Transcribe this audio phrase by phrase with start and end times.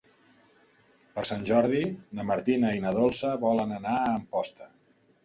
[1.17, 1.81] Per Sant Jordi
[2.19, 4.69] na Martina i na Dolça volen anar a Amposta.